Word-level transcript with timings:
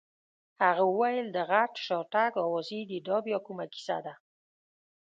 هغه 0.63 0.83
وویل: 0.91 1.27
د 1.31 1.37
غټ 1.51 1.71
شاتګ 1.85 2.31
اوازې 2.45 2.81
دي، 2.89 2.97
دا 3.07 3.17
بیا 3.25 3.37
کومه 3.45 3.65
کیسه 3.73 3.97
ده؟ 4.05 4.13